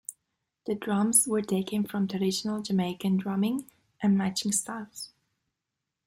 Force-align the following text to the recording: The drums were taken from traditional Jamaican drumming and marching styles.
The 0.65 0.73
drums 0.73 1.27
were 1.27 1.43
taken 1.43 1.85
from 1.85 2.07
traditional 2.07 2.63
Jamaican 2.63 3.17
drumming 3.17 3.69
and 4.01 4.17
marching 4.17 4.51
styles. 4.51 5.11